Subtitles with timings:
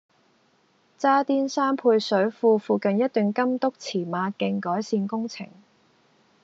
[0.97, 5.47] 渣甸山配水庫附近一段金督馳馬徑改善工程